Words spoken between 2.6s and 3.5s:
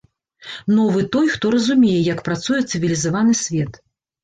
цывілізаваны